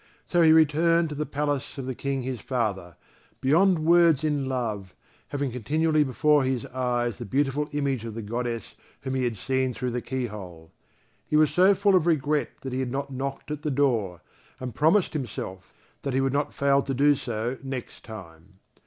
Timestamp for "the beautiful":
7.19-7.69